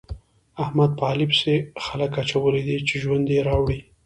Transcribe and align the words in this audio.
احمد 0.63 0.91
په 0.97 1.03
علي 1.11 1.25
پسې 1.31 1.53
خلګ 1.85 2.11
اچولي 2.23 2.61
دي 2.67 2.77
چې 2.87 2.95
ژوند 3.03 3.25
يې 3.35 3.39
راوړي. 3.49 3.79